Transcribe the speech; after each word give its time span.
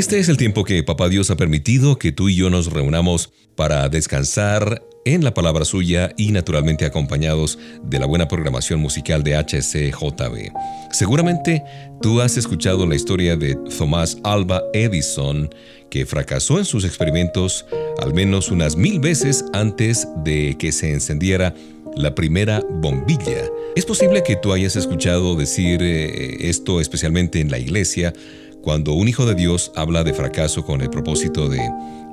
Este 0.00 0.18
es 0.18 0.30
el 0.30 0.38
tiempo 0.38 0.64
que 0.64 0.82
Papá 0.82 1.10
Dios 1.10 1.30
ha 1.30 1.36
permitido 1.36 1.98
que 1.98 2.10
tú 2.10 2.30
y 2.30 2.34
yo 2.34 2.48
nos 2.48 2.72
reunamos 2.72 3.34
para 3.54 3.86
descansar 3.90 4.82
en 5.04 5.22
la 5.22 5.34
palabra 5.34 5.66
suya 5.66 6.14
y 6.16 6.32
naturalmente 6.32 6.86
acompañados 6.86 7.58
de 7.84 7.98
la 7.98 8.06
buena 8.06 8.26
programación 8.26 8.80
musical 8.80 9.22
de 9.22 9.36
HCJB. 9.36 10.54
Seguramente 10.90 11.62
tú 12.00 12.22
has 12.22 12.38
escuchado 12.38 12.86
la 12.86 12.94
historia 12.94 13.36
de 13.36 13.58
Thomas 13.76 14.16
Alba 14.24 14.62
Edison, 14.72 15.54
que 15.90 16.06
fracasó 16.06 16.56
en 16.56 16.64
sus 16.64 16.86
experimentos 16.86 17.66
al 17.98 18.14
menos 18.14 18.50
unas 18.50 18.76
mil 18.76 19.00
veces 19.00 19.44
antes 19.52 20.08
de 20.24 20.56
que 20.58 20.72
se 20.72 20.94
encendiera 20.94 21.54
la 21.94 22.14
primera 22.14 22.62
bombilla. 22.80 23.50
Es 23.76 23.84
posible 23.84 24.22
que 24.22 24.36
tú 24.36 24.54
hayas 24.54 24.76
escuchado 24.76 25.36
decir 25.36 25.82
eh, 25.82 26.48
esto 26.48 26.80
especialmente 26.80 27.40
en 27.40 27.50
la 27.50 27.58
iglesia, 27.58 28.14
cuando 28.62 28.92
un 28.92 29.08
hijo 29.08 29.26
de 29.26 29.34
Dios 29.34 29.72
habla 29.74 30.04
de 30.04 30.14
fracaso 30.14 30.64
con 30.64 30.80
el 30.80 30.90
propósito 30.90 31.48
de 31.48 31.60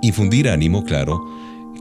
infundir 0.02 0.50
ánimo, 0.50 0.84
claro, 0.84 1.24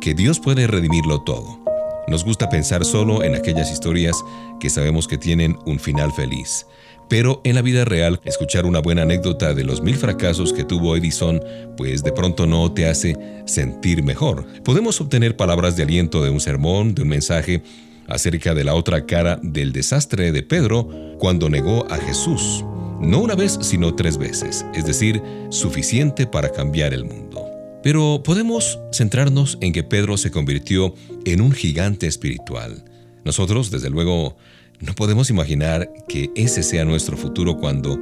que 0.01 0.15
Dios 0.15 0.41
puede 0.41 0.67
redimirlo 0.67 1.23
todo. 1.23 1.61
Nos 2.09 2.25
gusta 2.25 2.49
pensar 2.49 2.85
solo 2.85 3.23
en 3.23 3.35
aquellas 3.35 3.71
historias 3.71 4.17
que 4.61 4.71
sabemos 4.71 5.09
que 5.09 5.19
tienen 5.19 5.57
un 5.67 5.79
final 5.79 6.13
feliz. 6.13 6.67
Pero 7.09 7.41
en 7.45 7.55
la 7.55 7.63
vida 7.63 7.85
real, 7.85 8.21
escuchar 8.25 8.67
una 8.67 8.81
buena 8.81 9.03
anécdota 9.03 9.55
de 9.55 9.65
los 9.65 9.81
mil 9.81 9.97
fracasos 9.97 10.53
que 10.53 10.65
tuvo 10.65 10.97
Edison, 10.97 11.41
pues 11.77 12.03
de 12.03 12.13
pronto 12.13 12.47
no 12.47 12.73
te 12.73 12.89
hace 12.89 13.17
sentir 13.47 14.03
mejor. 14.03 14.47
Podemos 14.65 15.01
obtener 15.01 15.37
palabras 15.37 15.77
de 15.77 15.85
aliento 15.85 16.23
de 16.23 16.31
un 16.31 16.41
sermón, 16.41 16.95
de 16.95 17.03
un 17.03 17.09
mensaje 17.09 17.63
acerca 18.09 18.55
de 18.55 18.65
la 18.65 18.75
otra 18.75 19.07
cara 19.07 19.39
del 19.43 19.73
desastre 19.73 20.33
de 20.33 20.43
Pedro 20.43 20.89
cuando 21.19 21.49
negó 21.49 21.91
a 21.91 21.97
Jesús 21.97 22.65
no 23.01 23.21
una 23.21 23.35
vez, 23.35 23.59
sino 23.61 23.95
tres 23.95 24.19
veces, 24.19 24.65
es 24.75 24.87
decir, 24.87 25.23
suficiente 25.51 26.27
para 26.27 26.51
cambiar 26.51 26.95
el 26.95 27.05
mundo. 27.05 27.45
Pero 27.83 28.23
podemos 28.25 28.79
centrarnos 28.93 29.59
en 29.61 29.73
que 29.73 29.85
Pedro 29.85 30.17
se 30.17 30.31
convirtió 30.31 30.95
en 31.25 31.41
un 31.41 31.53
gigante 31.53 32.07
espiritual. 32.07 32.85
Nosotros, 33.25 33.71
desde 33.71 33.91
luego, 33.91 34.37
no 34.81 34.95
podemos 34.95 35.31
imaginar 35.31 35.91
que 36.09 36.31
ese 36.35 36.63
sea 36.63 36.85
nuestro 36.85 37.17
futuro 37.17 37.57
cuando 37.59 37.99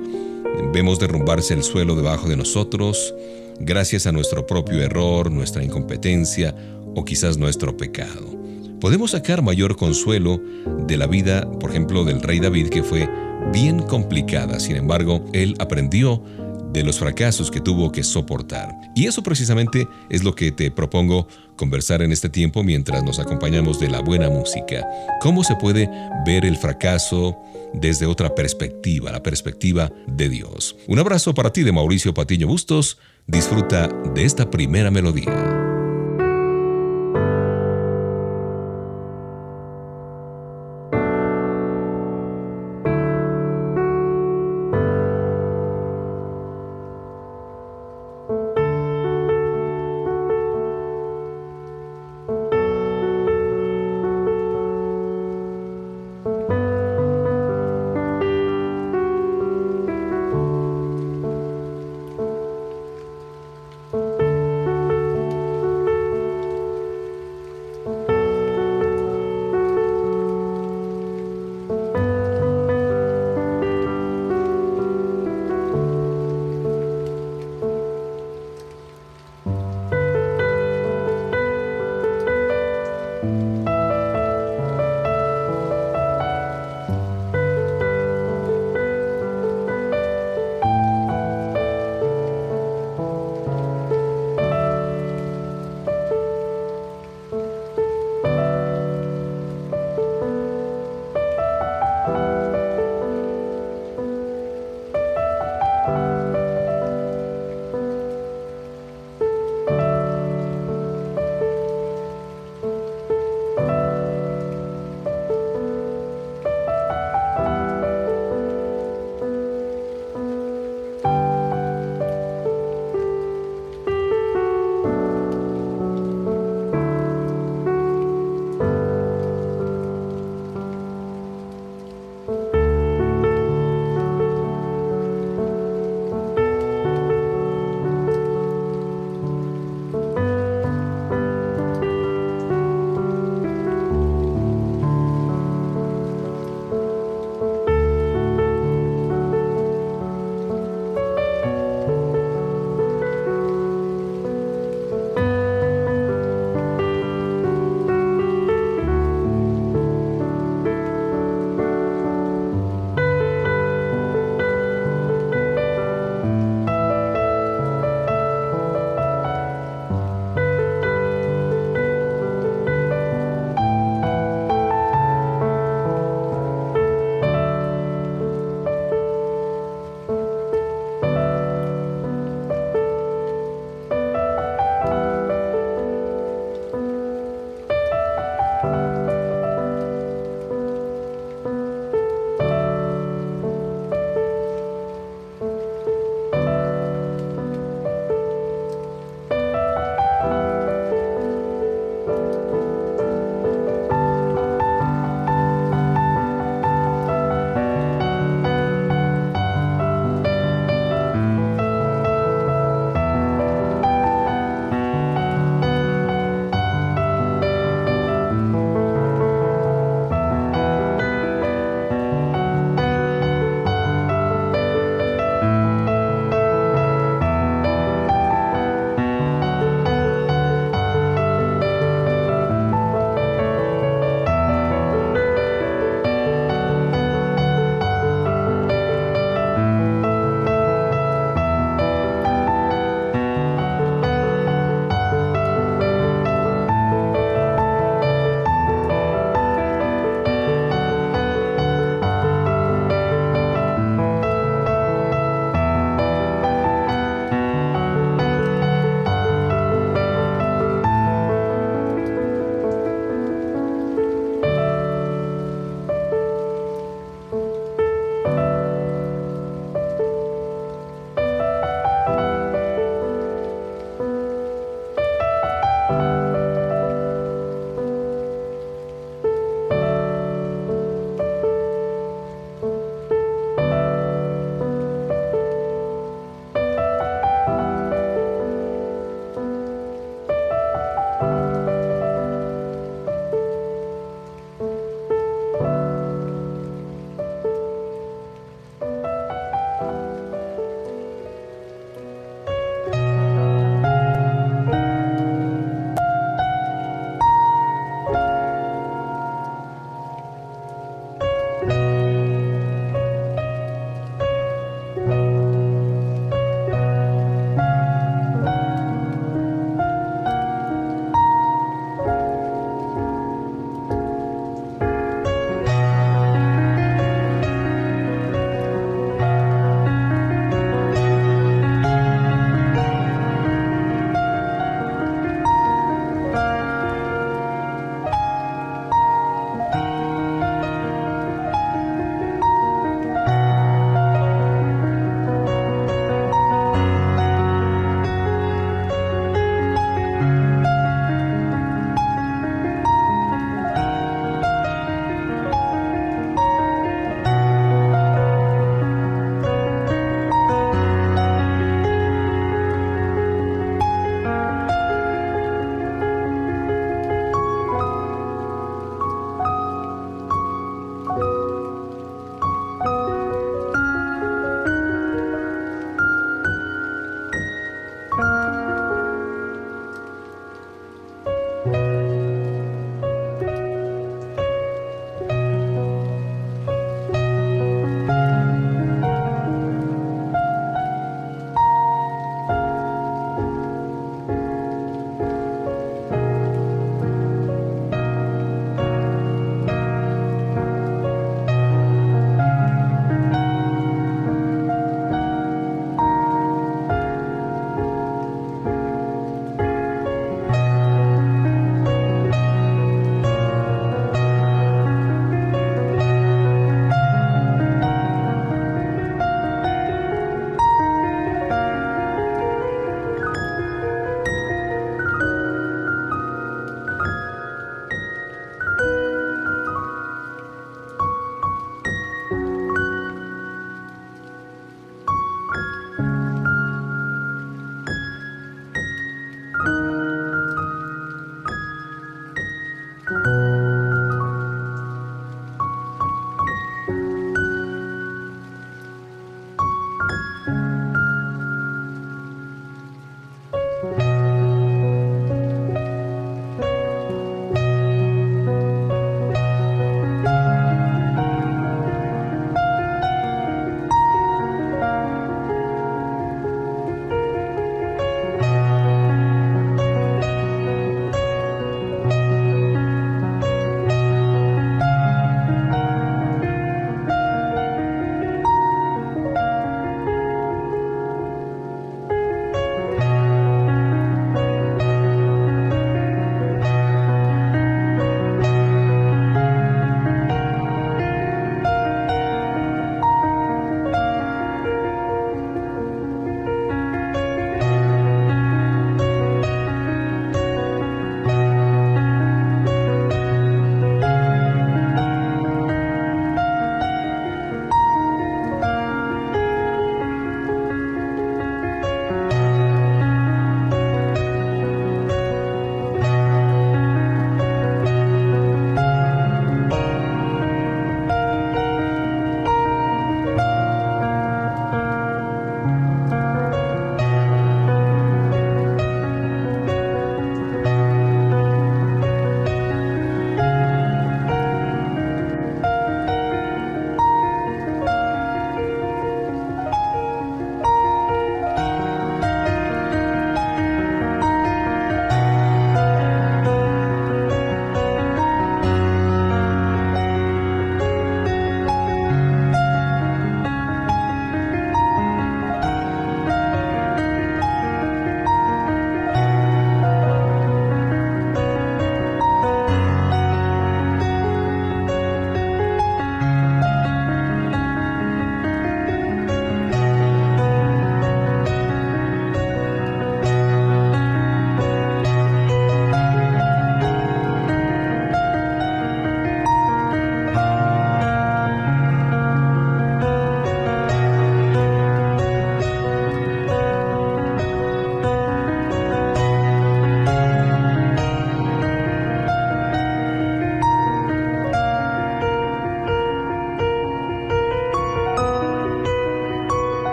vemos 0.73 0.99
derrumbarse 0.99 1.55
el 1.55 1.63
suelo 1.63 1.97
debajo 1.97 2.29
de 2.29 2.37
nosotros, 2.37 3.15
gracias 3.61 4.07
a 4.07 4.13
nuestro 4.13 4.47
propio 4.47 4.81
error, 4.81 5.31
nuestra 5.31 5.63
incompetencia 5.63 6.55
o 6.95 7.05
quizás 7.05 7.37
nuestro 7.37 7.77
pecado. 7.77 8.35
Podemos 8.81 9.13
sacar 9.13 9.43
mayor 9.43 9.77
consuelo 9.77 10.41
de 10.87 10.97
la 10.97 11.07
vida, 11.07 11.49
por 11.59 11.71
ejemplo, 11.71 12.05
del 12.05 12.21
rey 12.21 12.41
David, 12.41 12.69
que 12.69 12.83
fue 12.83 13.09
bien 13.53 13.83
complicada. 13.83 14.61
Sin 14.61 14.77
embargo, 14.77 15.25
él 15.33 15.55
aprendió 15.59 16.23
de 16.75 16.83
los 16.83 16.99
fracasos 16.99 17.51
que 17.51 17.61
tuvo 17.61 17.93
que 17.93 18.03
soportar. 18.03 18.69
Y 18.97 19.07
eso 19.07 19.23
precisamente 19.23 19.89
es 20.11 20.25
lo 20.25 20.35
que 20.35 20.51
te 20.51 20.71
propongo 20.73 21.29
conversar 21.57 22.03
en 22.03 22.11
este 22.11 22.29
tiempo 22.29 22.65
mientras 22.65 23.05
nos 23.05 23.21
acompañamos 23.21 23.79
de 23.79 23.89
la 23.89 24.01
buena 24.01 24.29
música. 24.29 24.85
¿Cómo 25.21 25.45
se 25.45 25.55
puede 25.55 25.89
ver 26.27 26.45
el 26.45 26.57
fracaso 26.57 27.39
desde 27.73 28.07
otra 28.07 28.35
perspectiva, 28.35 29.13
la 29.13 29.23
perspectiva 29.23 29.93
de 30.09 30.29
Dios? 30.29 30.77
Un 30.89 30.99
abrazo 30.99 31.33
para 31.33 31.53
ti 31.53 31.63
de 31.63 31.73
Mauricio 31.73 32.13
Patiño 32.13 32.49
Bustos. 32.49 32.99
Disfruta 33.27 33.89
de 34.15 34.25
esta 34.25 34.51
primera 34.51 34.91
melodía. 34.91 35.74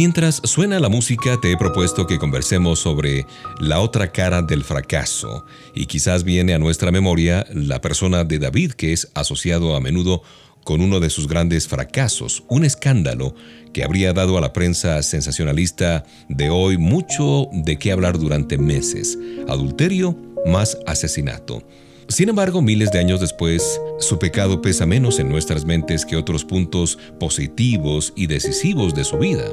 Mientras 0.00 0.40
suena 0.44 0.80
la 0.80 0.88
música, 0.88 1.38
te 1.42 1.52
he 1.52 1.58
propuesto 1.58 2.06
que 2.06 2.18
conversemos 2.18 2.78
sobre 2.78 3.26
la 3.58 3.80
otra 3.80 4.10
cara 4.10 4.40
del 4.40 4.64
fracaso. 4.64 5.44
Y 5.74 5.84
quizás 5.84 6.24
viene 6.24 6.54
a 6.54 6.58
nuestra 6.58 6.90
memoria 6.90 7.44
la 7.52 7.82
persona 7.82 8.24
de 8.24 8.38
David, 8.38 8.72
que 8.72 8.94
es 8.94 9.10
asociado 9.12 9.76
a 9.76 9.80
menudo 9.82 10.22
con 10.64 10.80
uno 10.80 11.00
de 11.00 11.10
sus 11.10 11.28
grandes 11.28 11.68
fracasos, 11.68 12.44
un 12.48 12.64
escándalo 12.64 13.34
que 13.74 13.84
habría 13.84 14.14
dado 14.14 14.38
a 14.38 14.40
la 14.40 14.54
prensa 14.54 15.02
sensacionalista 15.02 16.04
de 16.30 16.48
hoy 16.48 16.78
mucho 16.78 17.50
de 17.52 17.78
qué 17.78 17.92
hablar 17.92 18.18
durante 18.18 18.56
meses, 18.56 19.18
adulterio 19.48 20.16
más 20.46 20.78
asesinato. 20.86 21.62
Sin 22.10 22.28
embargo, 22.28 22.60
miles 22.60 22.90
de 22.90 22.98
años 22.98 23.20
después, 23.20 23.80
su 24.00 24.18
pecado 24.18 24.60
pesa 24.60 24.84
menos 24.84 25.20
en 25.20 25.28
nuestras 25.28 25.64
mentes 25.64 26.04
que 26.04 26.16
otros 26.16 26.44
puntos 26.44 26.98
positivos 27.20 28.12
y 28.16 28.26
decisivos 28.26 28.96
de 28.96 29.04
su 29.04 29.16
vida. 29.16 29.44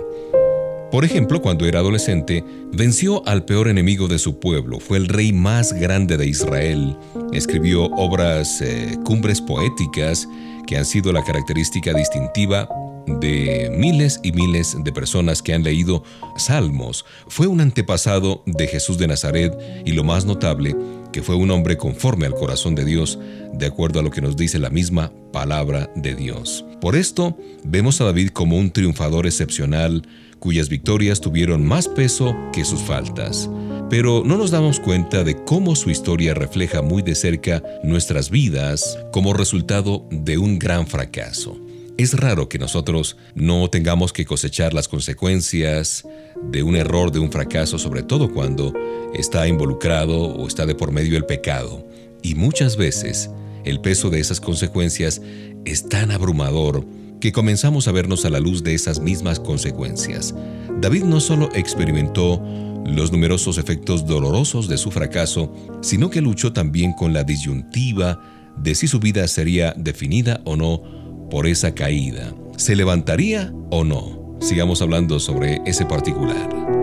Por 0.92 1.04
ejemplo, 1.04 1.42
cuando 1.42 1.66
era 1.66 1.80
adolescente, 1.80 2.46
venció 2.72 3.28
al 3.28 3.44
peor 3.44 3.68
enemigo 3.68 4.08
de 4.08 4.20
su 4.20 4.40
pueblo, 4.40 4.80
fue 4.80 4.98
el 4.98 5.10
rey 5.10 5.34
más 5.34 5.74
grande 5.74 6.16
de 6.16 6.28
Israel, 6.28 6.96
escribió 7.34 7.86
obras 7.98 8.62
eh, 8.62 8.98
cumbres 9.04 9.42
poéticas 9.42 10.30
que 10.66 10.78
han 10.78 10.86
sido 10.86 11.12
la 11.12 11.24
característica 11.26 11.94
distintiva 11.94 12.70
de 13.08 13.70
miles 13.78 14.20
y 14.24 14.32
miles 14.32 14.78
de 14.82 14.92
personas 14.94 15.42
que 15.42 15.54
han 15.54 15.64
leído 15.64 16.04
salmos. 16.38 17.06
Fue 17.28 17.48
un 17.48 17.60
antepasado 17.60 18.44
de 18.46 18.68
Jesús 18.68 18.98
de 18.98 19.08
Nazaret 19.08 19.58
y 19.86 19.92
lo 19.92 20.06
más 20.06 20.26
notable, 20.26 20.74
que 21.12 21.22
fue 21.22 21.36
un 21.36 21.52
hombre 21.52 21.78
conforme 21.78 22.26
al 22.26 22.34
corazón 22.34 22.76
de 22.76 22.86
Dios, 22.86 23.20
de 23.54 23.66
acuerdo 23.66 24.00
a 24.00 24.04
lo 24.04 24.12
que 24.12 24.22
nos 24.22 24.38
dice 24.38 24.60
la 24.60 24.70
misma 24.70 25.12
palabra 25.34 25.90
de 25.96 26.16
Dios. 26.16 26.64
Por 26.80 26.96
esto, 26.96 27.38
vemos 27.64 28.00
a 28.02 28.06
David 28.06 28.30
como 28.30 28.58
un 28.58 28.72
triunfador 28.72 29.26
excepcional, 29.26 30.04
cuyas 30.40 30.70
victorias 30.70 31.22
tuvieron 31.22 31.66
más 31.66 31.88
peso 31.88 32.36
que 32.54 32.66
sus 32.66 32.82
faltas. 32.82 33.50
Pero 33.90 34.24
no 34.26 34.38
nos 34.38 34.52
damos 34.52 34.80
cuenta 34.80 35.24
de 35.24 35.44
cómo 35.46 35.76
su 35.76 35.90
historia 35.90 36.34
refleja 36.34 36.82
muy 36.82 37.02
de 37.02 37.16
cerca 37.16 37.64
nuestras 37.84 38.30
vidas 38.30 39.00
como 39.12 39.34
resultado 39.34 40.06
de 40.12 40.38
un 40.38 40.60
gran 40.60 40.88
fracaso. 40.88 41.58
Es 41.98 42.14
raro 42.14 42.48
que 42.48 42.60
nosotros 42.60 43.18
no 43.34 43.70
tengamos 43.70 44.14
que 44.14 44.26
cosechar 44.26 44.74
las 44.74 44.88
consecuencias 44.88 46.06
de 46.44 46.62
un 46.62 46.76
error, 46.76 47.12
de 47.12 47.20
un 47.20 47.32
fracaso, 47.32 47.80
sobre 47.80 48.04
todo 48.04 48.32
cuando 48.32 48.74
está 49.16 49.48
involucrado 49.48 50.20
o 50.20 50.48
está 50.48 50.66
de 50.66 50.76
por 50.76 50.92
medio 50.92 51.18
el 51.18 51.26
pecado. 51.26 51.88
Y 52.22 52.36
muchas 52.36 52.78
veces 52.78 53.32
el 53.66 53.82
peso 53.82 54.10
de 54.10 54.20
esas 54.20 54.40
consecuencias 54.40 55.22
es 55.66 55.90
tan 55.90 56.12
abrumador 56.12 56.86
que 57.20 57.32
comenzamos 57.32 57.88
a 57.88 57.92
vernos 57.92 58.26
a 58.26 58.30
la 58.30 58.40
luz 58.40 58.64
de 58.64 58.74
esas 58.74 59.00
mismas 59.00 59.40
consecuencias. 59.40 60.36
David 60.82 61.04
no 61.04 61.20
solo 61.20 61.50
experimentó 61.54 62.42
los 62.86 63.12
numerosos 63.12 63.58
efectos 63.58 64.06
dolorosos 64.06 64.68
de 64.68 64.78
su 64.78 64.92
fracaso, 64.92 65.54
sino 65.82 66.10
que 66.10 66.22
luchó 66.22 66.54
también 66.54 66.94
con 66.94 67.14
la 67.14 67.24
disyuntiva 67.24 68.22
de 68.58 68.76
si 68.76 68.88
su 68.88 69.00
vida 69.00 69.28
sería 69.28 69.74
definida 69.78 70.42
o 70.46 70.56
no 70.56 70.82
por 71.30 71.48
esa 71.48 71.74
caída. 71.76 72.34
¿Se 72.56 72.76
levantaría 72.76 73.54
o 73.70 73.84
no? 73.84 74.38
Sigamos 74.40 74.82
hablando 74.82 75.20
sobre 75.20 75.60
ese 75.66 75.86
particular. 75.86 76.77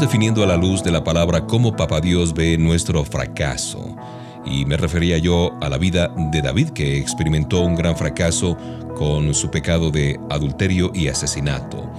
Definiendo 0.00 0.42
a 0.42 0.46
la 0.46 0.56
luz 0.56 0.82
de 0.82 0.90
la 0.90 1.02
palabra 1.02 1.46
cómo 1.46 1.76
Papá 1.76 2.00
Dios 2.00 2.34
ve 2.34 2.58
nuestro 2.58 3.04
fracaso. 3.04 3.96
Y 4.44 4.66
me 4.66 4.76
refería 4.76 5.18
yo 5.18 5.56
a 5.62 5.68
la 5.68 5.78
vida 5.78 6.12
de 6.30 6.42
David 6.42 6.70
que 6.70 6.98
experimentó 6.98 7.60
un 7.60 7.74
gran 7.74 7.96
fracaso 7.96 8.56
con 8.96 9.32
su 9.32 9.50
pecado 9.50 9.90
de 9.90 10.20
adulterio 10.30 10.90
y 10.94 11.08
asesinato. 11.08 11.90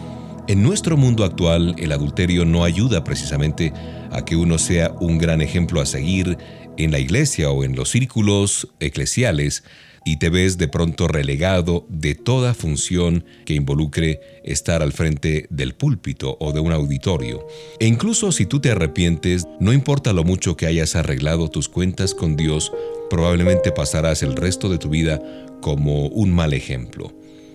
En 0.48 0.62
nuestro 0.62 0.98
mundo 0.98 1.24
actual, 1.24 1.74
el 1.80 1.92
adulterio 1.92 2.46
no 2.46 2.64
ayuda 2.64 3.04
precisamente 3.04 3.74
a 4.12 4.24
que 4.24 4.36
uno 4.36 4.60
sea 4.60 4.92
un 5.00 5.18
gran 5.18 5.42
ejemplo 5.42 5.82
a 5.82 5.86
seguir 5.86 6.38
en 6.78 6.92
la 6.92 7.00
iglesia 7.00 7.50
o 7.50 7.64
en 7.64 7.76
los 7.76 7.90
círculos 7.90 8.68
eclesiales 8.80 9.64
y 10.06 10.18
te 10.18 10.30
ves 10.30 10.58
de 10.58 10.68
pronto 10.68 11.08
relegado 11.08 11.86
de 11.89 12.13
toda 12.13 12.54
función 12.54 13.26
que 13.44 13.56
involucre 13.56 14.22
estar 14.44 14.84
al 14.84 14.94
frente 14.94 15.48
del 15.50 15.74
púlpito 15.74 16.38
o 16.39 16.54
de 16.54 16.60
un 16.60 16.72
auditorio. 16.72 17.46
E 17.80 17.88
incluso 17.88 18.32
si 18.32 18.46
tú 18.46 18.62
te 18.62 18.70
arrepientes, 18.70 19.48
no 19.60 19.74
importa 19.74 20.13
lo 20.13 20.24
mucho 20.24 20.56
que 20.56 20.68
hayas 20.68 20.96
arreglado 20.96 21.50
tus 21.50 21.68
cuentas 21.68 22.13
con 22.13 22.38
Dios, 22.38 22.72
probablemente 23.10 23.72
pasarás 23.72 24.22
el 24.22 24.36
resto 24.36 24.70
de 24.70 24.78
tu 24.78 24.89
vida 24.89 25.20
como 25.60 26.08
un 26.08 26.32
mal 26.34 26.54
ejemplo. 26.54 27.12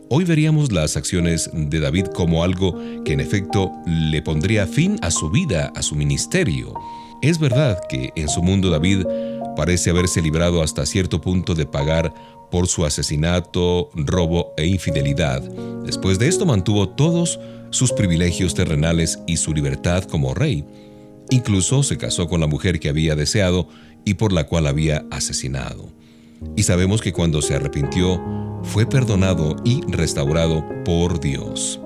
Hoy 0.08 0.24
veríamos 0.24 0.72
las 0.72 0.96
acciones 0.96 1.48
de 1.52 1.78
David 1.78 2.06
como 2.06 2.42
algo 2.42 2.76
que 3.04 3.12
en 3.12 3.20
efecto 3.20 3.70
le 3.86 4.22
pondría 4.22 4.66
fin 4.66 4.98
a 5.02 5.12
su 5.12 5.30
vida, 5.30 5.72
a 5.76 5.82
su 5.82 5.94
ministerio. 5.94 6.74
Es 7.22 7.38
verdad 7.38 7.78
que 7.88 8.10
en 8.16 8.28
su 8.28 8.42
mundo 8.42 8.70
David 8.70 9.04
parece 9.56 9.90
haberse 9.90 10.20
librado 10.20 10.62
hasta 10.62 10.84
cierto 10.84 11.20
punto 11.20 11.54
de 11.54 11.66
pagar 11.66 12.12
por 12.50 12.66
su 12.66 12.84
asesinato, 12.84 13.90
robo 13.94 14.52
e 14.56 14.66
infidelidad. 14.66 15.42
Después 15.84 16.18
de 16.18 16.28
esto 16.28 16.46
mantuvo 16.46 16.88
todos 16.88 17.38
sus 17.70 17.92
privilegios 17.92 18.54
terrenales 18.54 19.18
y 19.26 19.36
su 19.36 19.54
libertad 19.54 20.04
como 20.04 20.34
rey. 20.34 20.64
Incluso 21.30 21.82
se 21.82 21.96
casó 21.96 22.28
con 22.28 22.40
la 22.40 22.46
mujer 22.46 22.80
que 22.80 22.88
había 22.88 23.14
deseado 23.14 23.68
y 24.04 24.14
por 24.14 24.32
la 24.32 24.44
cual 24.44 24.66
había 24.66 25.04
asesinado. 25.10 25.88
Y 26.56 26.64
sabemos 26.64 27.00
que 27.00 27.12
cuando 27.12 27.42
se 27.42 27.54
arrepintió, 27.54 28.20
fue 28.62 28.86
perdonado 28.86 29.56
y 29.64 29.82
restaurado 29.88 30.64
por 30.84 31.20
Dios. 31.20 31.80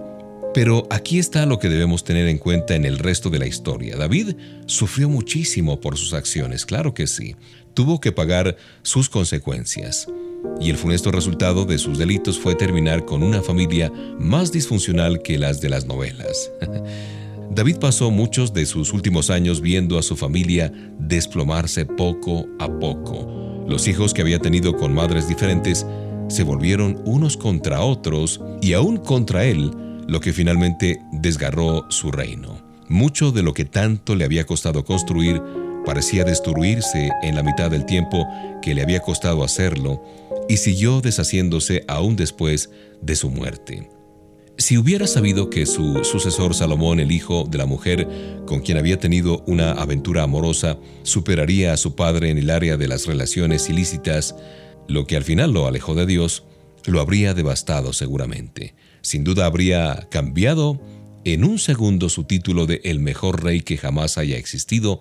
Pero 0.55 0.87
aquí 0.89 1.19
está 1.19 1.47
lo 1.47 1.59
que 1.59 1.69
debemos 1.69 2.05
tener 2.05 2.29
en 2.29 2.39
cuenta 2.39 2.77
en 2.77 2.85
el 2.85 2.99
resto 2.99 3.29
de 3.29 3.41
la 3.41 3.47
historia. 3.47 3.97
David 3.97 4.37
sufrió 4.67 5.09
muchísimo 5.09 5.81
por 5.81 5.99
sus 5.99 6.15
acciones, 6.15 6.65
claro 6.65 6.95
que 6.95 7.09
sí. 7.09 7.35
Tuvo 7.75 8.01
que 8.01 8.13
pagar 8.13 8.57
sus 8.83 9.09
consecuencias. 9.09 10.07
Y 10.61 10.71
el 10.71 10.77
funesto 10.77 11.11
resultado 11.11 11.65
de 11.65 11.79
sus 11.79 11.99
delitos 11.99 12.39
fue 12.39 12.55
terminar 12.55 13.05
con 13.05 13.23
una 13.23 13.43
familia 13.43 13.93
más 14.19 14.53
disfuncional 14.53 15.23
que 15.23 15.39
las 15.39 15.61
de 15.61 15.69
las 15.69 15.87
novelas. 15.87 16.51
David 17.51 17.77
pasó 17.77 18.11
muchos 18.11 18.53
de 18.53 18.67
sus 18.67 18.93
últimos 18.93 19.31
años 19.31 19.61
viendo 19.61 19.99
a 19.99 20.03
su 20.03 20.17
familia 20.17 20.73
desplomarse 20.99 21.87
poco 21.87 22.47
a 22.59 22.69
poco. 22.69 23.65
Los 23.69 23.87
hijos 23.87 24.13
que 24.13 24.23
había 24.23 24.41
tenido 24.41 24.77
con 24.77 24.93
madres 24.93 25.29
diferentes 25.29 25.87
se 26.29 26.43
volvieron 26.43 27.01
unos 27.05 27.37
contra 27.37 27.83
otros 27.83 28.41
y 28.61 28.73
aún 28.73 28.97
contra 28.97 29.45
él, 29.45 29.71
lo 30.09 30.21
que 30.21 30.33
finalmente 30.33 31.01
desgarró 31.13 31.87
su 31.91 32.11
reino. 32.11 32.59
Mucho 32.89 33.33
de 33.33 33.43
lo 33.43 33.55
que 33.55 33.65
tanto 33.65 34.15
le 34.15 34.25
había 34.25 34.45
costado 34.45 34.85
construir 34.85 35.41
parecía 35.85 36.25
destruirse 36.25 37.11
en 37.23 37.35
la 37.35 37.43
mitad 37.43 37.71
del 37.71 37.87
tiempo 37.87 38.27
que 38.63 38.75
le 38.75 38.83
había 38.83 39.01
costado 39.01 39.45
hacerlo 39.45 40.03
y 40.49 40.57
siguió 40.59 41.01
deshaciéndose 41.01 41.85
aún 41.89 42.17
después 42.17 42.71
de 43.01 43.17
su 43.17 43.31
muerte. 43.31 43.89
Si 44.57 44.79
hubiera 44.79 45.09
sabido 45.09 45.51
que 45.51 45.67
su 45.67 46.05
sucesor 46.05 46.55
Salomón, 46.55 47.01
el 47.01 47.11
hijo 47.11 47.45
de 47.51 47.59
la 47.59 47.67
mujer 47.67 48.09
con 48.47 48.61
quien 48.61 48.79
había 48.79 48.99
tenido 48.99 49.43
una 49.47 49.73
aventura 49.73 50.23
amorosa, 50.23 50.79
superaría 51.03 51.73
a 51.73 51.77
su 51.77 51.97
padre 51.97 52.31
en 52.31 52.39
el 52.39 52.51
área 52.51 52.77
de 52.77 52.87
las 52.87 53.07
relaciones 53.07 53.69
ilícitas, 53.69 54.37
lo 54.87 55.07
que 55.07 55.17
al 55.17 55.25
final 55.25 55.53
lo 55.53 55.67
alejó 55.67 55.95
de 55.95 56.07
Dios, 56.07 56.45
lo 56.87 57.01
habría 57.01 57.35
devastado 57.35 57.93
seguramente. 57.93 58.75
Sin 59.01 59.25
duda 59.25 59.47
habría 59.47 60.07
cambiado 60.11 60.81
en 61.25 61.45
un 61.45 61.59
segundo 61.59 62.09
su 62.09 62.25
título 62.25 62.67
de 62.67 62.81
el 62.85 63.01
mejor 63.01 63.43
rey 63.43 63.61
que 63.61 63.77
jamás 63.77 64.19
haya 64.19 64.37
existido 64.37 65.01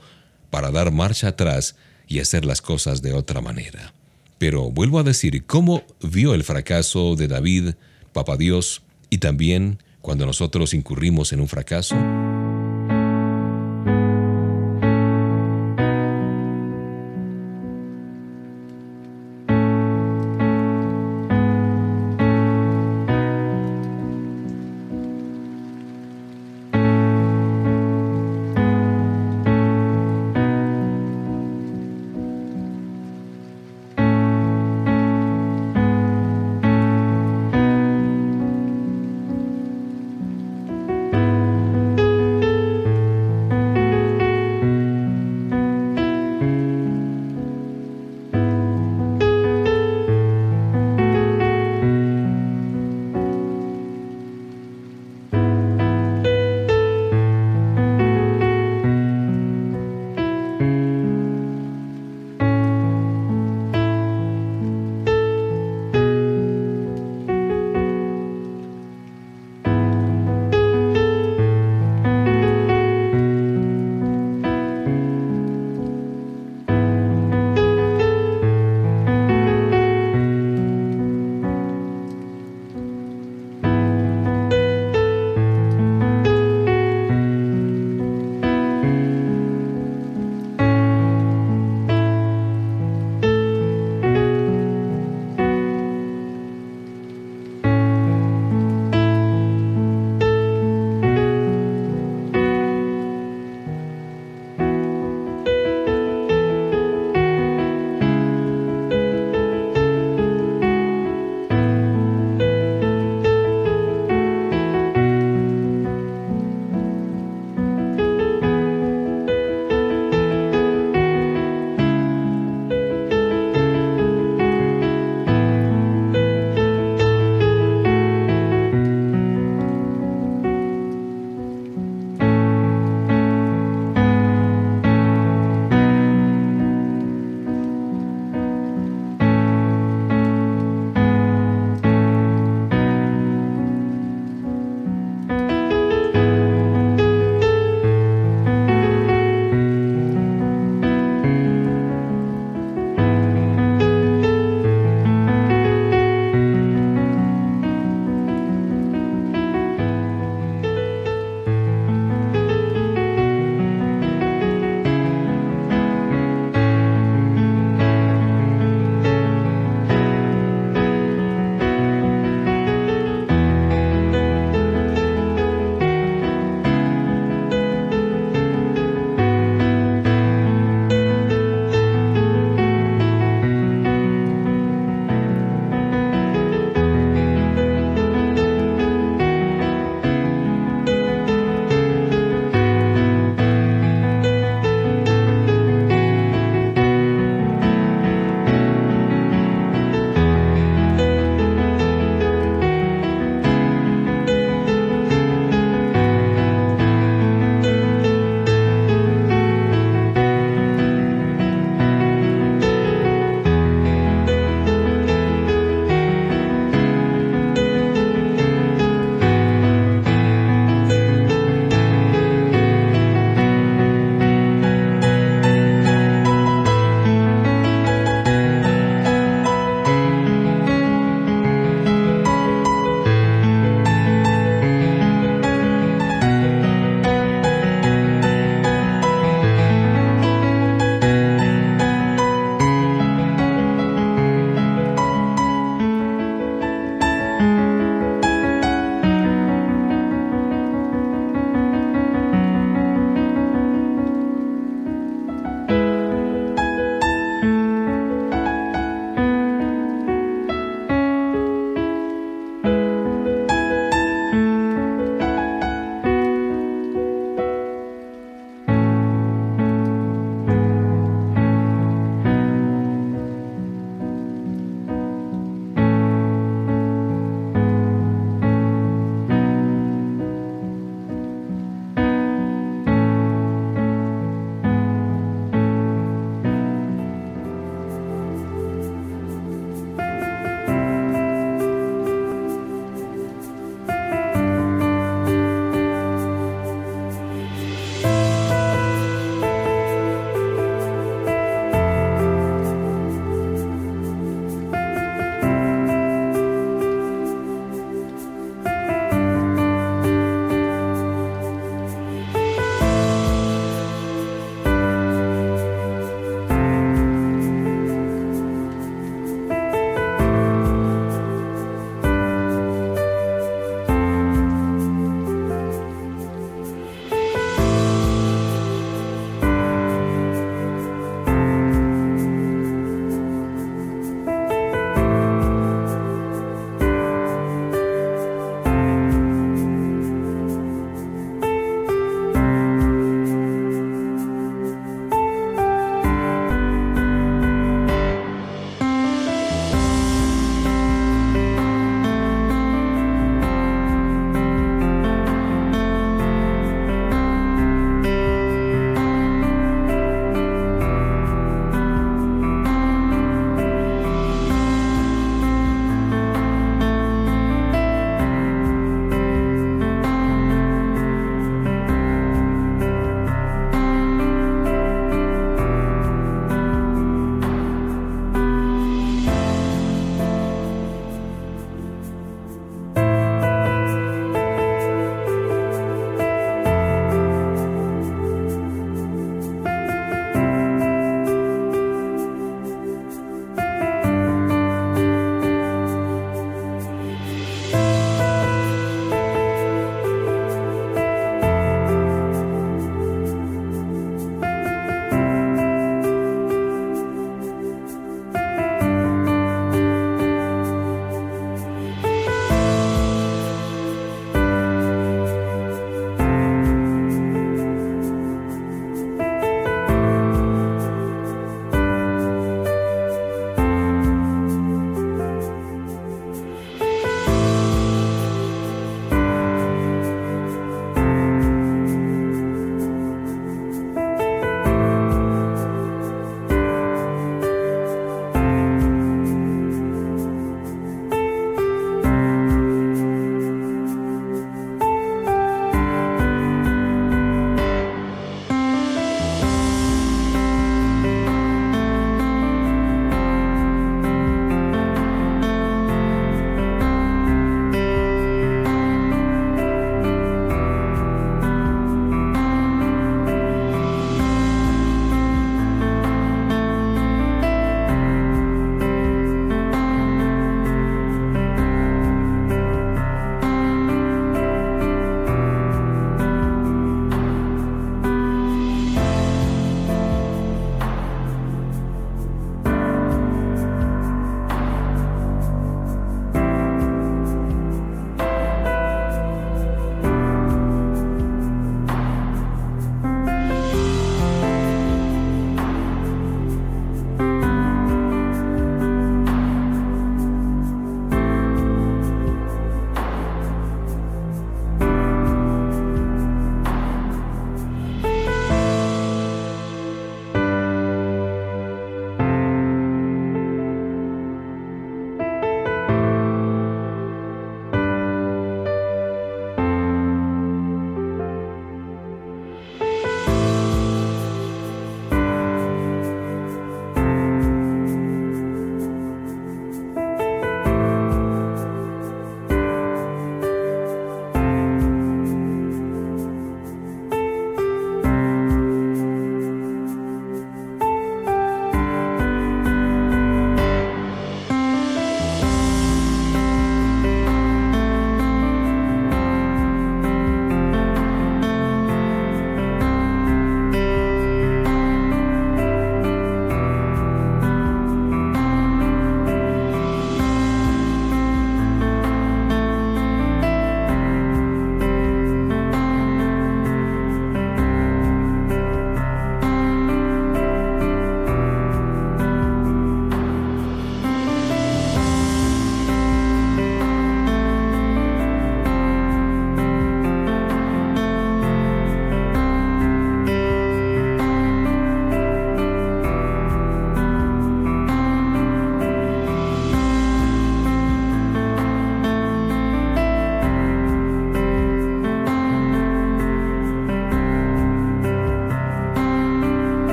para 0.49 0.71
dar 0.71 0.91
marcha 0.91 1.29
atrás 1.29 1.75
y 2.07 2.19
hacer 2.19 2.43
las 2.43 2.61
cosas 2.61 3.01
de 3.01 3.13
otra 3.13 3.41
manera. 3.41 3.93
Pero 4.37 4.71
vuelvo 4.71 4.99
a 4.99 5.03
decir, 5.03 5.45
¿cómo 5.45 5.83
vio 6.01 6.33
el 6.33 6.43
fracaso 6.43 7.15
de 7.15 7.27
David, 7.27 7.75
Papá 8.11 8.37
Dios, 8.37 8.81
y 9.09 9.19
también 9.19 9.79
cuando 10.01 10.25
nosotros 10.25 10.73
incurrimos 10.73 11.31
en 11.33 11.39
un 11.39 11.47
fracaso? 11.47 11.95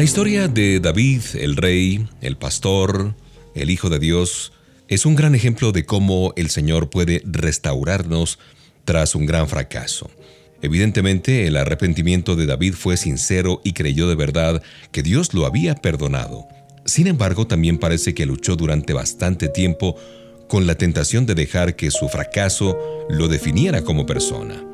La 0.00 0.04
historia 0.04 0.48
de 0.48 0.80
David, 0.80 1.20
el 1.34 1.56
rey, 1.56 2.08
el 2.22 2.38
pastor, 2.38 3.14
el 3.54 3.68
Hijo 3.68 3.90
de 3.90 3.98
Dios, 3.98 4.50
es 4.88 5.04
un 5.04 5.14
gran 5.14 5.34
ejemplo 5.34 5.72
de 5.72 5.84
cómo 5.84 6.32
el 6.36 6.48
Señor 6.48 6.88
puede 6.88 7.20
restaurarnos 7.26 8.38
tras 8.86 9.14
un 9.14 9.26
gran 9.26 9.46
fracaso. 9.46 10.10
Evidentemente, 10.62 11.46
el 11.46 11.54
arrepentimiento 11.54 12.34
de 12.34 12.46
David 12.46 12.76
fue 12.76 12.96
sincero 12.96 13.60
y 13.62 13.74
creyó 13.74 14.08
de 14.08 14.14
verdad 14.14 14.62
que 14.90 15.02
Dios 15.02 15.34
lo 15.34 15.44
había 15.44 15.74
perdonado. 15.74 16.48
Sin 16.86 17.06
embargo, 17.06 17.46
también 17.46 17.76
parece 17.76 18.14
que 18.14 18.24
luchó 18.24 18.56
durante 18.56 18.94
bastante 18.94 19.48
tiempo 19.48 19.96
con 20.48 20.66
la 20.66 20.76
tentación 20.76 21.26
de 21.26 21.34
dejar 21.34 21.76
que 21.76 21.90
su 21.90 22.08
fracaso 22.08 22.78
lo 23.10 23.28
definiera 23.28 23.82
como 23.82 24.06
persona. 24.06 24.64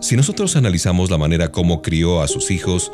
Si 0.00 0.14
nosotros 0.14 0.54
analizamos 0.54 1.10
la 1.10 1.18
manera 1.18 1.50
como 1.50 1.82
crió 1.82 2.22
a 2.22 2.28
sus 2.28 2.52
hijos, 2.52 2.92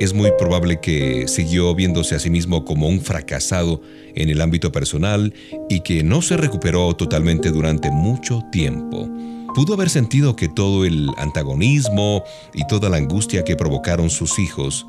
es 0.00 0.14
muy 0.14 0.32
probable 0.38 0.80
que 0.80 1.28
siguió 1.28 1.74
viéndose 1.74 2.14
a 2.14 2.18
sí 2.18 2.30
mismo 2.30 2.64
como 2.64 2.88
un 2.88 3.02
fracasado 3.02 3.82
en 4.14 4.30
el 4.30 4.40
ámbito 4.40 4.72
personal 4.72 5.34
y 5.68 5.80
que 5.80 6.02
no 6.02 6.22
se 6.22 6.38
recuperó 6.38 6.96
totalmente 6.96 7.50
durante 7.50 7.90
mucho 7.90 8.42
tiempo. 8.50 9.08
Pudo 9.54 9.74
haber 9.74 9.90
sentido 9.90 10.36
que 10.36 10.48
todo 10.48 10.86
el 10.86 11.10
antagonismo 11.18 12.24
y 12.54 12.66
toda 12.66 12.88
la 12.88 12.96
angustia 12.96 13.44
que 13.44 13.56
provocaron 13.56 14.08
sus 14.08 14.38
hijos 14.38 14.86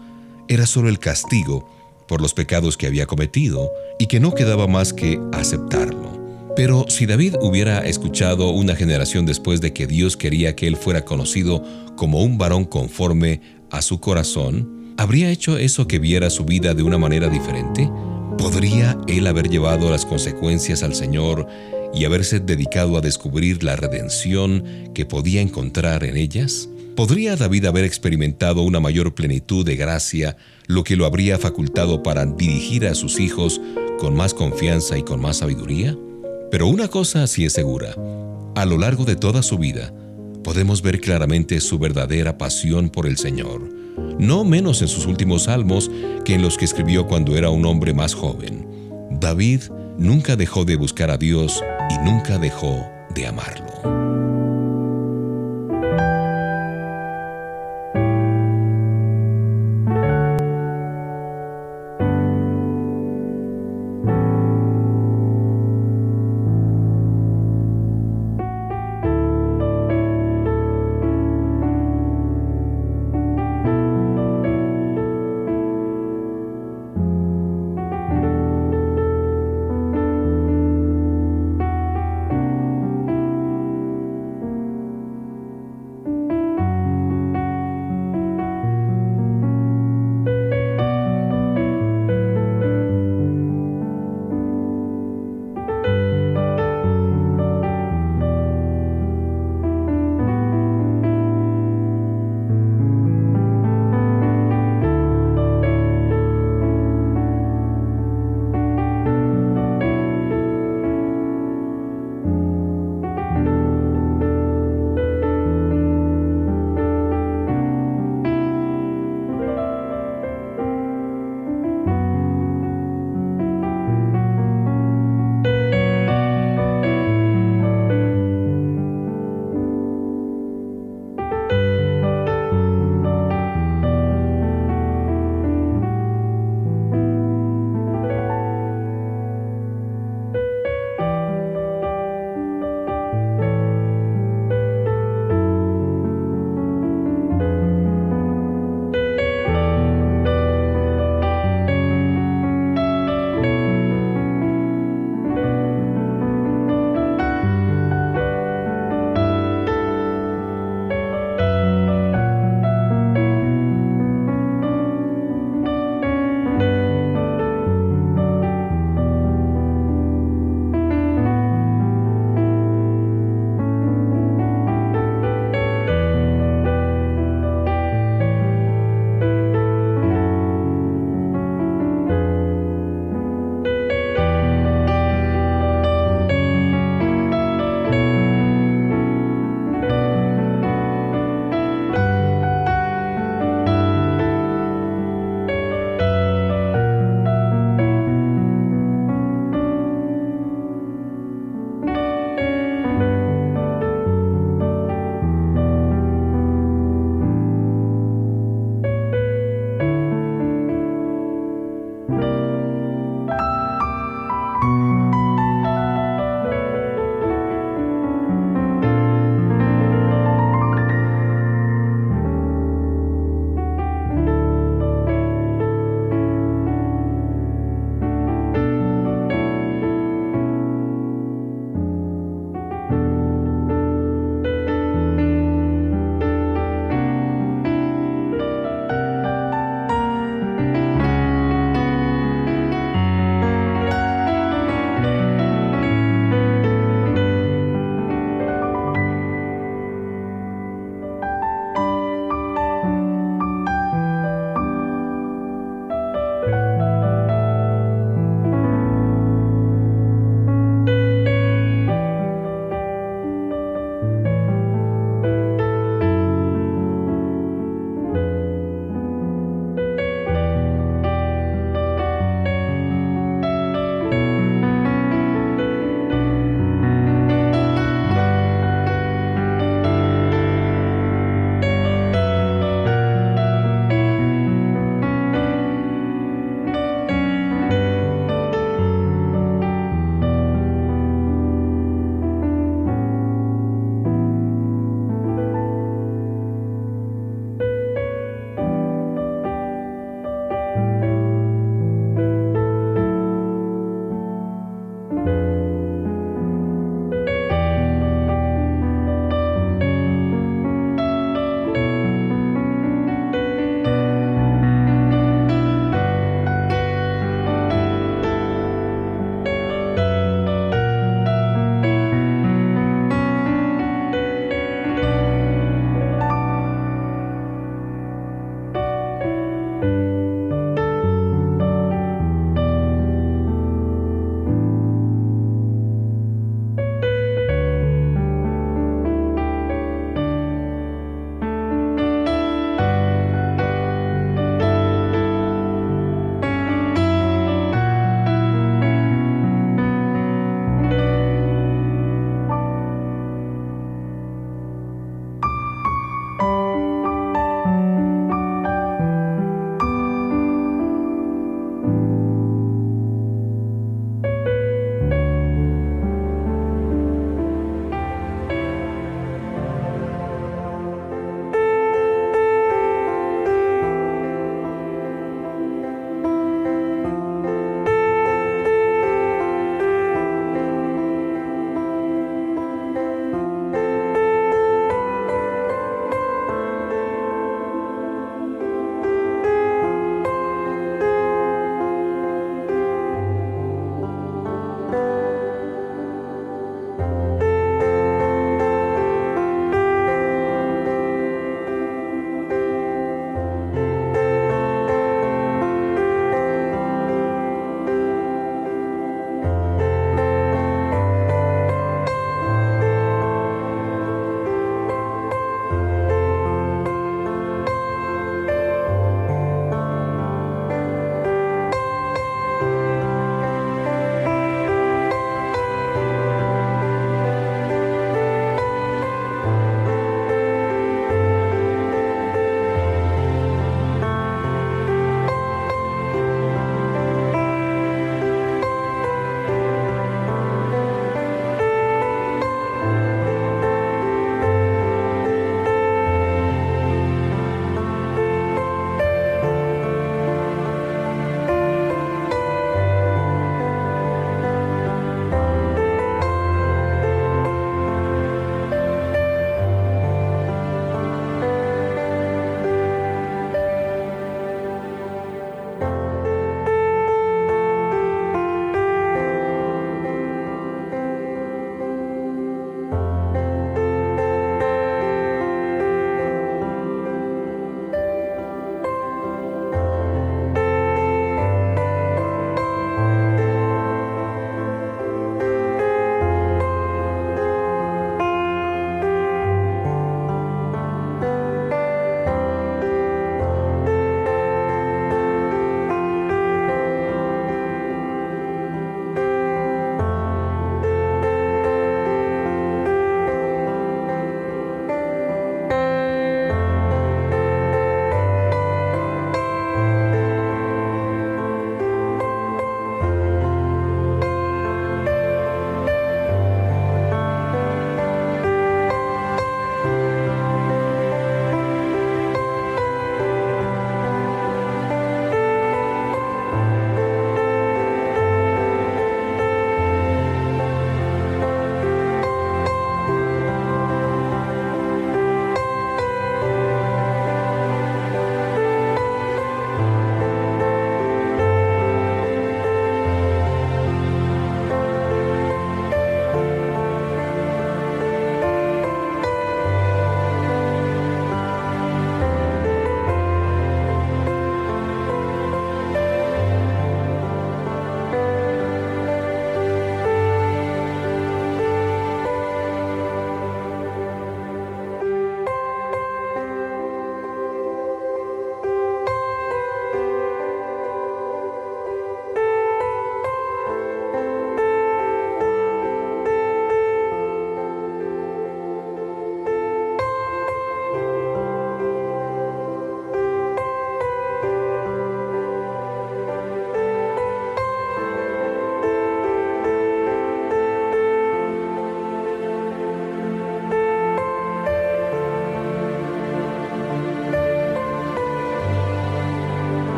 era 0.47 0.65
solo 0.65 0.87
el 0.87 0.97
castigo 0.97 1.69
por 2.07 2.21
los 2.21 2.33
pecados 2.33 2.77
que 2.77 2.87
había 2.87 3.05
cometido 3.05 3.69
y 3.99 4.07
que 4.07 4.21
no 4.21 4.33
quedaba 4.33 4.67
más 4.67 4.93
que 4.93 5.19
aceptarlo. 5.33 6.21
Pero 6.55 6.85
si 6.87 7.05
David 7.05 7.35
hubiera 7.41 7.79
escuchado 7.79 8.49
una 8.51 8.75
generación 8.75 9.25
después 9.25 9.59
de 9.59 9.73
que 9.73 9.87
Dios 9.87 10.15
quería 10.15 10.55
que 10.55 10.67
él 10.67 10.77
fuera 10.77 11.03
conocido 11.03 11.63
como 11.97 12.21
un 12.21 12.37
varón 12.37 12.63
conforme 12.63 13.41
a 13.71 13.81
su 13.81 13.99
corazón, 13.99 14.80
¿Habría 14.97 15.31
hecho 15.31 15.57
eso 15.57 15.87
que 15.87 15.99
viera 15.99 16.29
su 16.29 16.45
vida 16.45 16.73
de 16.73 16.83
una 16.83 16.97
manera 16.97 17.29
diferente? 17.29 17.89
¿Podría 18.37 18.97
él 19.07 19.27
haber 19.27 19.49
llevado 19.49 19.89
las 19.89 20.05
consecuencias 20.05 20.83
al 20.83 20.95
Señor 20.95 21.47
y 21.93 22.05
haberse 22.05 22.39
dedicado 22.39 22.97
a 22.97 23.01
descubrir 23.01 23.63
la 23.63 23.75
redención 23.75 24.63
que 24.93 25.05
podía 25.05 25.41
encontrar 25.41 26.03
en 26.03 26.17
ellas? 26.17 26.69
¿Podría 26.95 27.35
David 27.35 27.65
haber 27.65 27.85
experimentado 27.85 28.61
una 28.61 28.79
mayor 28.79 29.15
plenitud 29.15 29.65
de 29.65 29.75
gracia, 29.75 30.37
lo 30.67 30.83
que 30.83 30.95
lo 30.95 31.05
habría 31.05 31.37
facultado 31.37 32.03
para 32.03 32.25
dirigir 32.25 32.85
a 32.85 32.95
sus 32.95 33.19
hijos 33.19 33.61
con 33.99 34.15
más 34.15 34.33
confianza 34.33 34.97
y 34.97 35.03
con 35.03 35.21
más 35.21 35.37
sabiduría? 35.37 35.97
Pero 36.51 36.67
una 36.67 36.89
cosa 36.89 37.27
sí 37.27 37.45
es 37.45 37.53
segura, 37.53 37.95
a 38.55 38.65
lo 38.65 38.77
largo 38.77 39.05
de 39.05 39.15
toda 39.15 39.41
su 39.41 39.57
vida, 39.57 39.93
podemos 40.43 40.81
ver 40.81 40.99
claramente 40.99 41.59
su 41.61 41.79
verdadera 41.79 42.37
pasión 42.37 42.89
por 42.89 43.07
el 43.07 43.17
Señor 43.17 43.80
no 44.19 44.43
menos 44.43 44.81
en 44.81 44.87
sus 44.87 45.05
últimos 45.05 45.43
salmos 45.43 45.89
que 46.25 46.35
en 46.35 46.41
los 46.41 46.57
que 46.57 46.65
escribió 46.65 47.07
cuando 47.07 47.37
era 47.37 47.49
un 47.49 47.65
hombre 47.65 47.93
más 47.93 48.13
joven. 48.13 48.67
David 49.11 49.61
nunca 49.97 50.35
dejó 50.35 50.65
de 50.65 50.75
buscar 50.75 51.11
a 51.11 51.17
Dios 51.17 51.61
y 51.89 52.09
nunca 52.09 52.37
dejó 52.37 52.85
de 53.13 53.27
amarlo. 53.27 54.00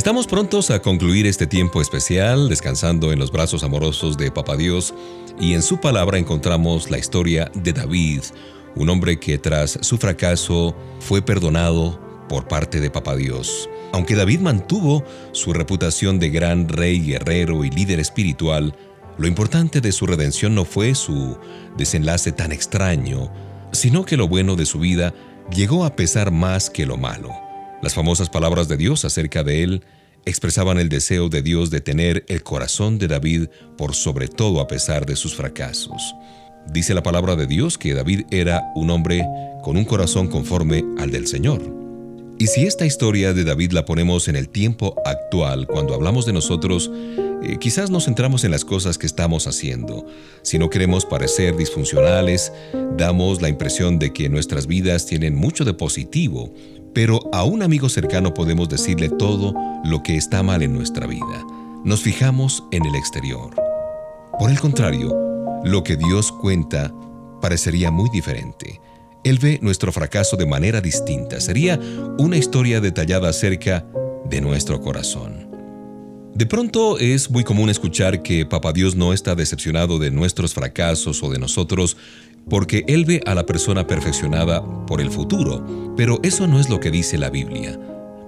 Estamos 0.00 0.26
prontos 0.26 0.70
a 0.70 0.80
concluir 0.80 1.26
este 1.26 1.46
tiempo 1.46 1.82
especial 1.82 2.48
descansando 2.48 3.12
en 3.12 3.18
los 3.18 3.30
brazos 3.30 3.62
amorosos 3.62 4.16
de 4.16 4.30
Papa 4.30 4.56
Dios 4.56 4.94
y 5.38 5.52
en 5.52 5.60
su 5.60 5.78
palabra 5.78 6.16
encontramos 6.16 6.90
la 6.90 6.96
historia 6.96 7.52
de 7.54 7.74
David, 7.74 8.22
un 8.76 8.88
hombre 8.88 9.20
que 9.20 9.36
tras 9.36 9.78
su 9.82 9.98
fracaso 9.98 10.74
fue 11.00 11.20
perdonado 11.20 12.00
por 12.30 12.48
parte 12.48 12.80
de 12.80 12.88
Papa 12.88 13.14
Dios. 13.14 13.68
Aunque 13.92 14.14
David 14.14 14.40
mantuvo 14.40 15.04
su 15.32 15.52
reputación 15.52 16.18
de 16.18 16.30
gran 16.30 16.66
rey, 16.70 16.98
guerrero 17.00 17.62
y 17.62 17.68
líder 17.68 18.00
espiritual, 18.00 18.74
lo 19.18 19.26
importante 19.26 19.82
de 19.82 19.92
su 19.92 20.06
redención 20.06 20.54
no 20.54 20.64
fue 20.64 20.94
su 20.94 21.36
desenlace 21.76 22.32
tan 22.32 22.52
extraño, 22.52 23.30
sino 23.72 24.06
que 24.06 24.16
lo 24.16 24.28
bueno 24.28 24.56
de 24.56 24.64
su 24.64 24.78
vida 24.78 25.12
llegó 25.54 25.84
a 25.84 25.94
pesar 25.94 26.30
más 26.30 26.70
que 26.70 26.86
lo 26.86 26.96
malo. 26.96 27.49
Las 27.82 27.94
famosas 27.94 28.28
palabras 28.28 28.68
de 28.68 28.76
Dios 28.76 29.04
acerca 29.04 29.42
de 29.42 29.62
él 29.62 29.82
expresaban 30.26 30.78
el 30.78 30.90
deseo 30.90 31.30
de 31.30 31.40
Dios 31.40 31.70
de 31.70 31.80
tener 31.80 32.24
el 32.28 32.42
corazón 32.42 32.98
de 32.98 33.08
David 33.08 33.48
por 33.78 33.94
sobre 33.94 34.28
todo 34.28 34.60
a 34.60 34.68
pesar 34.68 35.06
de 35.06 35.16
sus 35.16 35.34
fracasos. 35.34 36.14
Dice 36.66 36.92
la 36.92 37.02
palabra 37.02 37.36
de 37.36 37.46
Dios 37.46 37.78
que 37.78 37.94
David 37.94 38.26
era 38.30 38.70
un 38.74 38.90
hombre 38.90 39.26
con 39.62 39.78
un 39.78 39.84
corazón 39.84 40.28
conforme 40.28 40.84
al 40.98 41.10
del 41.10 41.26
Señor. 41.26 41.62
Y 42.38 42.46
si 42.46 42.66
esta 42.66 42.86
historia 42.86 43.32
de 43.34 43.44
David 43.44 43.72
la 43.72 43.84
ponemos 43.84 44.28
en 44.28 44.36
el 44.36 44.48
tiempo 44.48 44.94
actual, 45.04 45.66
cuando 45.66 45.94
hablamos 45.94 46.24
de 46.24 46.32
nosotros, 46.32 46.90
eh, 47.42 47.58
quizás 47.58 47.90
nos 47.90 48.04
centramos 48.06 48.44
en 48.44 48.50
las 48.50 48.64
cosas 48.64 48.96
que 48.96 49.06
estamos 49.06 49.46
haciendo. 49.46 50.06
Si 50.42 50.58
no 50.58 50.70
queremos 50.70 51.04
parecer 51.04 51.56
disfuncionales, 51.56 52.52
damos 52.96 53.42
la 53.42 53.48
impresión 53.48 53.98
de 53.98 54.12
que 54.12 54.28
nuestras 54.28 54.66
vidas 54.66 55.06
tienen 55.06 55.34
mucho 55.34 55.64
de 55.64 55.74
positivo, 55.74 56.52
pero 56.94 57.20
a 57.32 57.44
un 57.44 57.62
amigo 57.62 57.88
cercano 57.88 58.34
podemos 58.34 58.68
decirle 58.68 59.08
todo 59.08 59.54
lo 59.84 60.02
que 60.02 60.16
está 60.16 60.42
mal 60.42 60.62
en 60.62 60.72
nuestra 60.72 61.06
vida. 61.06 61.44
Nos 61.84 62.02
fijamos 62.02 62.64
en 62.70 62.84
el 62.84 62.94
exterior. 62.94 63.54
Por 64.38 64.50
el 64.50 64.60
contrario, 64.60 65.16
lo 65.64 65.82
que 65.84 65.96
Dios 65.96 66.32
cuenta 66.32 66.92
parecería 67.40 67.90
muy 67.90 68.10
diferente. 68.10 68.80
Él 69.24 69.38
ve 69.38 69.58
nuestro 69.62 69.92
fracaso 69.92 70.36
de 70.36 70.46
manera 70.46 70.80
distinta. 70.80 71.40
Sería 71.40 71.78
una 72.18 72.36
historia 72.36 72.80
detallada 72.80 73.28
acerca 73.28 73.86
de 74.24 74.40
nuestro 74.40 74.80
corazón. 74.80 75.50
De 76.34 76.46
pronto 76.46 76.98
es 76.98 77.30
muy 77.30 77.44
común 77.44 77.68
escuchar 77.68 78.22
que 78.22 78.46
Papá 78.46 78.72
Dios 78.72 78.94
no 78.94 79.12
está 79.12 79.34
decepcionado 79.34 79.98
de 79.98 80.10
nuestros 80.10 80.54
fracasos 80.54 81.22
o 81.22 81.30
de 81.30 81.38
nosotros 81.38 81.96
porque 82.50 82.84
Él 82.88 83.06
ve 83.06 83.22
a 83.24 83.34
la 83.34 83.46
persona 83.46 83.86
perfeccionada 83.86 84.62
por 84.86 85.00
el 85.00 85.10
futuro, 85.10 85.94
pero 85.96 86.20
eso 86.22 86.46
no 86.46 86.60
es 86.60 86.68
lo 86.68 86.80
que 86.80 86.90
dice 86.90 87.16
la 87.16 87.30
Biblia. 87.30 87.78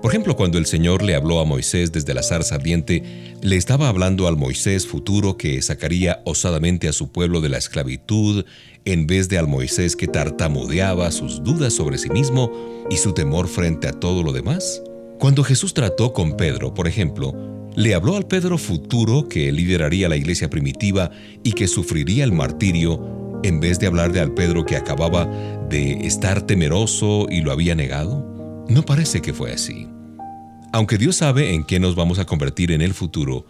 Por 0.01 0.11
ejemplo, 0.11 0.35
cuando 0.35 0.59
el 0.59 0.67
Señor 0.67 1.03
le 1.03 1.15
habló 1.15 1.39
a 1.39 1.45
Moisés 1.45 1.93
desde 1.93 2.13
la 2.13 2.25
zarza 2.25 2.57
ardiente, 2.57 3.03
le 3.41 3.57
estaba 3.57 3.89
hablando 3.89 4.27
al 4.27 4.37
Moisés 4.37 4.85
futuro 4.85 5.37
que 5.37 5.63
sacaría 5.63 6.23
osadamente 6.25 6.89
a 6.89 6.93
su 6.93 7.13
pueblo 7.13 7.41
de 7.41 7.49
la 7.49 7.59
esclavitud, 7.59 8.45
en 8.85 9.07
vez 9.07 9.29
de 9.29 9.39
al 9.39 9.47
Moisés 9.47 9.95
que 9.95 10.09
tartamudeaba 10.09 11.13
sus 11.13 11.45
dudas 11.45 11.73
sobre 11.73 11.99
sí 11.99 12.11
mismo 12.11 12.51
y 12.91 12.97
su 12.97 13.13
temor 13.13 13.47
frente 13.47 13.87
a 13.87 13.93
todo 13.93 14.25
lo 14.25 14.33
demás. 14.33 14.83
Cuando 15.21 15.45
Jesús 15.45 15.73
trató 15.73 16.13
con 16.13 16.37
Pedro, 16.37 16.75
por 16.75 16.89
ejemplo, 16.89 17.33
le 17.77 17.95
habló 17.95 18.17
al 18.17 18.27
Pedro 18.27 18.59
futuro 18.59 19.29
que 19.29 19.53
lideraría 19.53 20.09
la 20.09 20.17
iglesia 20.17 20.51
primitiva 20.51 21.13
y 21.45 21.53
que 21.53 21.69
sufriría 21.69 22.25
el 22.25 22.33
martirio, 22.33 23.22
en 23.43 23.61
vez 23.61 23.79
de 23.79 23.87
hablarle 23.87 24.21
al 24.21 24.33
Pedro 24.33 24.65
que 24.65 24.77
acababa 24.77 25.27
de 25.69 26.07
estar 26.07 26.43
temeroso 26.43 27.27
y 27.31 27.41
lo 27.41 27.53
había 27.53 27.75
negado. 27.75 28.65
No 28.69 28.83
parece 28.83 29.21
que 29.21 29.33
fue 29.33 29.53
así. 29.53 29.89
Aunque 30.73 30.99
Dios 30.99 31.17
sabe 31.17 31.53
en 31.55 31.65
qué 31.65 31.81
nos 31.81 31.95
vamos 31.95 32.19
a 32.19 32.25
convertir 32.25 32.73
en 32.73 32.81
el 32.81 32.95
futuro, 32.95 33.47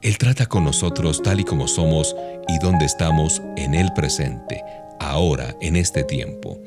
Él 0.00 0.16
trata 0.18 0.46
con 0.46 0.64
nosotros 0.64 1.22
tal 1.22 1.40
y 1.40 1.44
como 1.44 1.68
somos 1.68 2.16
y 2.48 2.58
donde 2.58 2.86
estamos 2.86 3.42
en 3.56 3.74
el 3.74 3.92
presente, 3.92 4.62
ahora, 4.98 5.54
en 5.60 5.76
este 5.76 6.02
tiempo. 6.02 6.58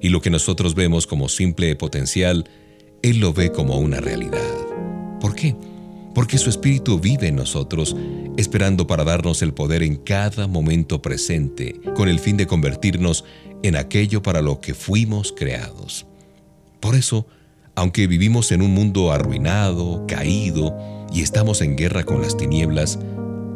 Y 0.00 0.08
lo 0.08 0.20
que 0.20 0.30
nosotros 0.30 0.74
vemos 0.74 1.06
como 1.06 1.28
simple 1.28 1.76
potencial, 1.76 2.48
Él 3.02 3.20
lo 3.20 3.32
ve 3.32 3.52
como 3.52 3.78
una 3.78 4.00
realidad. 4.00 4.40
¿Por 5.20 5.34
qué? 5.34 5.54
Porque 6.16 6.38
su 6.38 6.48
Espíritu 6.48 6.98
vive 6.98 7.28
en 7.28 7.36
nosotros, 7.36 7.94
esperando 8.38 8.86
para 8.86 9.04
darnos 9.04 9.42
el 9.42 9.52
poder 9.52 9.82
en 9.82 9.96
cada 9.96 10.46
momento 10.46 11.02
presente, 11.02 11.78
con 11.94 12.08
el 12.08 12.20
fin 12.20 12.38
de 12.38 12.46
convertirnos 12.46 13.26
en 13.62 13.76
aquello 13.76 14.22
para 14.22 14.40
lo 14.40 14.62
que 14.62 14.72
fuimos 14.72 15.34
creados. 15.36 16.06
Por 16.80 16.94
eso, 16.94 17.26
aunque 17.74 18.06
vivimos 18.06 18.50
en 18.50 18.62
un 18.62 18.72
mundo 18.72 19.12
arruinado, 19.12 20.06
caído 20.08 20.74
y 21.12 21.20
estamos 21.20 21.60
en 21.60 21.76
guerra 21.76 22.04
con 22.04 22.22
las 22.22 22.34
tinieblas, 22.38 22.98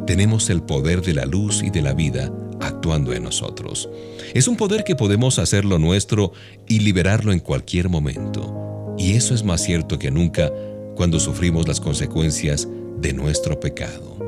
tenemos 0.05 0.51
el 0.51 0.61
poder 0.61 1.01
de 1.01 1.15
la 1.15 1.25
luz 1.25 1.63
y 1.63 1.71
de 1.71 1.81
la 1.81 1.95
vida 1.95 2.31
actuando 2.59 3.11
en 3.13 3.23
nosotros. 3.23 3.89
Es 4.35 4.47
un 4.47 4.55
poder 4.55 4.83
que 4.83 4.95
podemos 4.95 5.39
hacerlo 5.39 5.79
nuestro 5.79 6.31
y 6.67 6.81
liberarlo 6.81 7.33
en 7.33 7.39
cualquier 7.39 7.89
momento. 7.89 8.93
Y 8.99 9.13
eso 9.13 9.33
es 9.33 9.43
más 9.43 9.63
cierto 9.63 9.97
que 9.97 10.11
nunca 10.11 10.51
cuando 11.01 11.19
sufrimos 11.19 11.67
las 11.67 11.79
consecuencias 11.79 12.67
de 12.99 13.11
nuestro 13.11 13.59
pecado. 13.59 14.19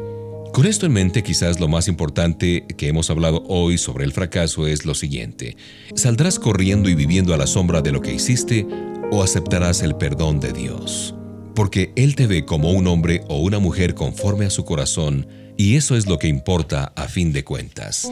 Con 0.52 0.66
esto 0.66 0.88
en 0.88 0.94
mente, 0.94 1.22
quizás 1.22 1.60
lo 1.60 1.68
más 1.68 1.88
importante 1.88 2.66
que 2.66 2.88
hemos 2.88 3.12
hablado 3.12 3.44
hoy 3.48 3.78
sobre 3.78 4.06
el 4.06 4.12
fracaso 4.12 4.66
es 4.66 4.84
lo 4.84 4.96
siguiente. 4.96 5.56
¿Saldrás 5.94 6.40
corriendo 6.40 6.90
y 6.90 6.96
viviendo 6.96 7.32
a 7.32 7.38
la 7.38 7.46
sombra 7.46 7.84
de 7.84 7.92
lo 7.92 8.02
que 8.02 8.16
hiciste 8.16 8.66
o 9.12 9.22
aceptarás 9.22 9.84
el 9.84 9.98
perdón 9.98 10.40
de 10.40 10.52
Dios. 10.52 11.14
Porque 11.54 11.94
Él 11.96 12.16
te 12.16 12.26
ve 12.26 12.44
como 12.44 12.72
un 12.72 12.88
hombre 12.88 13.22
o 13.28 13.38
una 13.38 13.60
mujer 13.60 13.94
conforme 13.94 14.48
a 14.48 14.50
su 14.50 14.66
corazón, 14.66 15.28
y 15.56 15.76
eso 15.76 15.96
es 15.96 16.08
lo 16.08 16.18
que 16.18 16.28
importa 16.28 16.92
a 16.96 17.08
fin 17.08 17.34
de 17.34 17.44
cuentas. 17.44 18.12